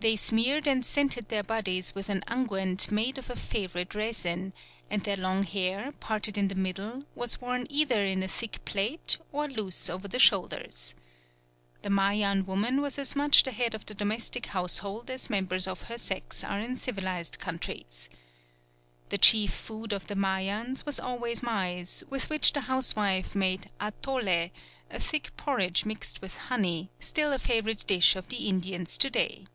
They 0.00 0.14
smeared 0.14 0.68
and 0.68 0.86
scented 0.86 1.28
their 1.28 1.42
bodies 1.42 1.92
with 1.92 2.08
an 2.08 2.22
unguent 2.28 2.92
made 2.92 3.18
of 3.18 3.30
a 3.30 3.34
favourite 3.34 3.96
resin, 3.96 4.52
and 4.88 5.02
their 5.02 5.16
long 5.16 5.42
hair, 5.42 5.90
parted 5.90 6.38
in 6.38 6.46
the 6.46 6.54
middle, 6.54 7.02
was 7.16 7.40
worn 7.40 7.66
either 7.68 8.04
in 8.04 8.22
a 8.22 8.28
thick 8.28 8.64
plait 8.64 9.18
or 9.32 9.48
loose 9.48 9.90
over 9.90 10.06
the 10.06 10.20
shoulders. 10.20 10.94
The 11.82 11.90
Mayan 11.90 12.46
woman 12.46 12.80
was 12.80 12.96
as 12.96 13.16
much 13.16 13.42
the 13.42 13.50
head 13.50 13.74
of 13.74 13.86
the 13.86 13.94
domestic 13.94 14.46
household 14.46 15.10
as 15.10 15.28
members 15.28 15.66
of 15.66 15.82
her 15.90 15.98
sex 15.98 16.44
are 16.44 16.60
in 16.60 16.76
civilised 16.76 17.40
countries. 17.40 18.08
The 19.08 19.18
chief 19.18 19.52
food 19.52 19.92
of 19.92 20.06
the 20.06 20.14
Mayans 20.14 20.86
was 20.86 21.00
always 21.00 21.42
maize, 21.42 22.04
with 22.08 22.30
which 22.30 22.52
the 22.52 22.60
housewife 22.70 23.34
made 23.34 23.68
atole, 23.80 24.28
a 24.28 24.54
thick 25.00 25.36
porridge 25.36 25.84
mixed 25.84 26.20
with 26.22 26.36
honey, 26.36 26.88
still 27.00 27.32
a 27.32 27.38
favourite 27.40 27.84
dish 27.88 28.14
of 28.14 28.28
the 28.28 28.46
Indians 28.48 28.96
to 28.96 29.10
day. 29.10 29.46